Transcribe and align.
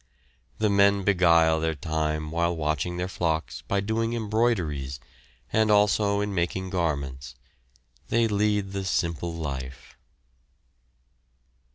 The 0.57 0.71
men 0.71 1.03
beguile 1.03 1.59
their 1.59 1.75
time 1.75 2.31
while 2.31 2.55
watching 2.57 2.97
their 2.97 3.07
flocks 3.07 3.61
by 3.67 3.81
doing 3.81 4.13
embroideries, 4.13 4.99
and 5.53 5.69
also 5.69 6.21
in 6.21 6.33
making 6.33 6.71
garments. 6.71 7.35
They 8.07 8.27
lead 8.27 8.71
the 8.71 8.83
simple 8.83 9.31
life. 9.31 9.95